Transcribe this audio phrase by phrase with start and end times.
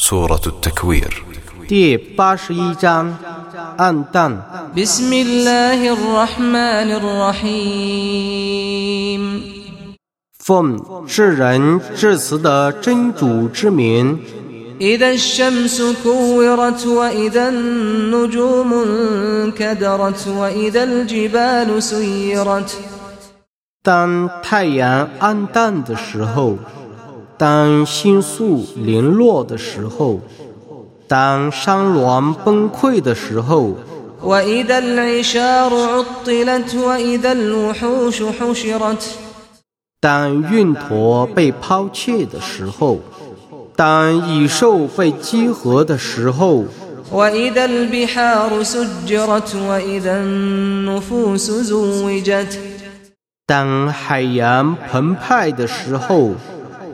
[0.00, 1.22] سورة التكوير
[1.68, 3.18] 第八十一章
[3.76, 4.40] 暗淡。
[4.76, 8.26] بسم الله الرحمن الرحيم
[10.38, 10.78] 奉
[11.08, 14.18] 至仁至慈的真主之名，
[14.80, 22.76] إذا الشمس كورت وإذا النجوم انكدرت وإذا الجبال سيرت
[23.82, 26.58] 当太阳暗淡的时候，
[27.41, 30.19] 当星宿零落的时候，
[31.07, 33.75] 当山峦崩溃的时候，
[39.99, 42.99] 当运驼被抛弃的时候，
[43.75, 46.65] 当蚁兽被集合的时候，
[53.47, 56.33] 当海洋澎湃的时候。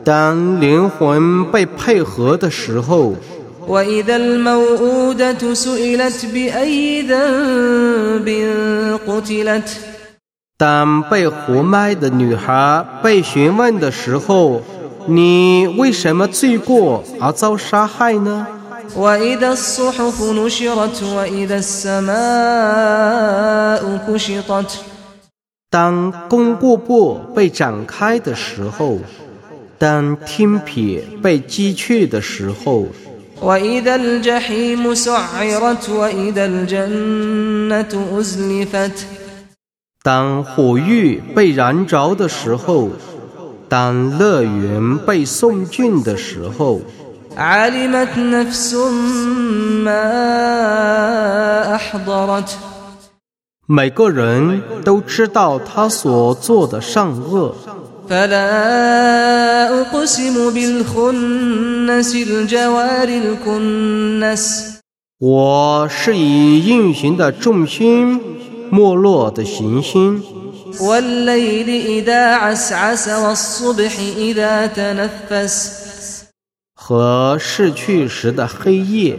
[0.04, 3.14] 当灵魂被配合的时候，
[10.56, 14.62] 当被活埋的女孩被询问的时候，
[15.06, 18.46] 你为什么罪过而遭杀害呢？
[25.70, 28.98] 当功过簿被展开的时候。
[29.77, 32.87] 当天撇被击去的时候，
[33.41, 39.05] وإذا الجحيم سعرت وإذا الجنة أزلفت
[40.01, 42.89] 当火狱被燃着的时候，
[43.67, 46.81] 当乐园被送进的时候，
[47.35, 48.75] علمت نفس
[49.83, 50.03] ما
[51.75, 52.49] أحضرت
[53.65, 57.55] 每个人都知道他所做的善恶。
[58.09, 64.73] فلا أقسم بالخنس الجوار الكنس
[65.19, 68.19] 我是以运行的重心，
[68.69, 70.21] 没落的行星，
[70.79, 75.83] والليل إذا عسعس والصبح إذا تنفس
[76.75, 79.17] 和逝去时的黑夜，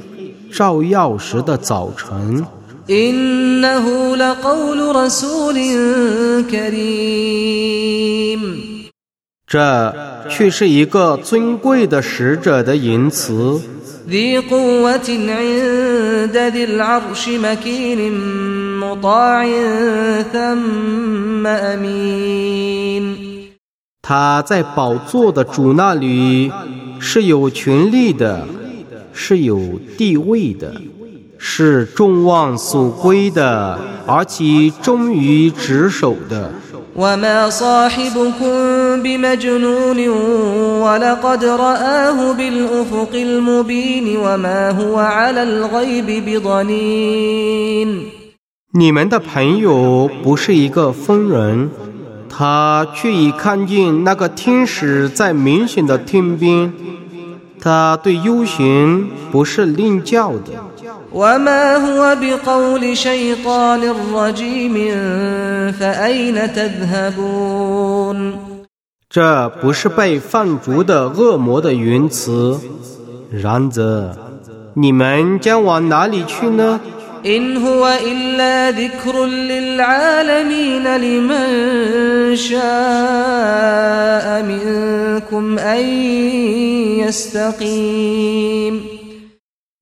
[0.53, 2.45] 照耀时的早晨。
[2.91, 5.55] إنه لقول رسول
[6.51, 8.08] كريم
[9.50, 9.96] 这
[10.30, 13.60] 却是一个尊贵的使者的言辞。
[24.04, 26.52] 他在宝座的主那里
[27.00, 28.48] 是有权利的
[29.12, 30.80] 是有地位的
[31.40, 36.52] 是众望所归的而且忠于职守的。
[38.99, 40.09] وما صاحبكم بمجنون
[40.83, 48.11] ولقد رآه بالأفق المبين وما هو على الغيب بضنين
[48.77, 51.71] 你们的朋友不是一个疯人，
[52.29, 56.73] 他却已看见那个天使在明显的天边。
[57.61, 60.51] 他对幽玄不是另教的，
[61.13, 63.81] وما هو بقول شيطان
[64.13, 64.75] رجيم
[65.79, 68.19] فأين تذهبون
[69.10, 72.60] 这不是被放逐的恶魔的云辞
[73.32, 74.16] 然则
[74.76, 76.80] 你们将往哪里去呢？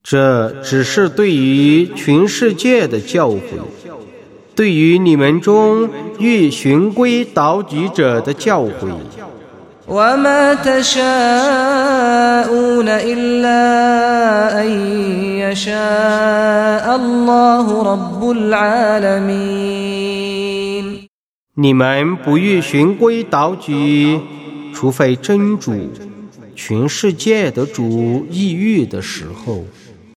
[0.03, 3.41] 这只是对于全世界的教诲。
[4.56, 5.88] 对于你们中
[6.18, 8.98] 欲循规蹈矩者的教诲。
[9.88, 11.02] وما تشاءون
[12.88, 13.62] إلا
[14.62, 14.68] أن
[15.42, 19.72] يشاء الله رب العالمين
[21.54, 24.20] 你们不欲循规蹈矩，
[24.72, 25.90] 除非真主、
[26.54, 29.64] 全世界的主抑郁的时候。